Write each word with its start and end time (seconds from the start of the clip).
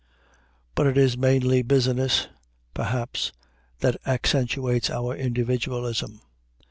But 0.73 0.87
it 0.87 0.97
is 0.97 1.15
mainly 1.15 1.61
"business," 1.61 2.27
perhaps, 2.73 3.31
that 3.81 3.97
accentuates 4.07 4.89
our 4.89 5.15
individualism. 5.15 6.21